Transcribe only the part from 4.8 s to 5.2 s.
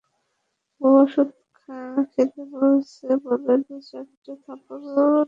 লাগিয়েছেন।